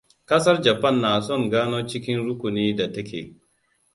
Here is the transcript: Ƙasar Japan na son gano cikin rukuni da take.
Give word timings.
Ƙasar 0.25 0.61
Japan 0.61 1.01
na 1.01 1.21
son 1.21 1.49
gano 1.49 1.87
cikin 1.87 2.27
rukuni 2.27 2.75
da 2.75 2.91
take. 2.93 3.35